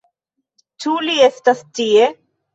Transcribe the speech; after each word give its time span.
Ĉu 0.85 0.95
li 1.09 1.19
estas 1.27 1.63
tie? 1.81 2.11